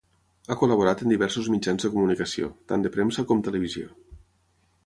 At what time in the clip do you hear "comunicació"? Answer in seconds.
1.97-2.51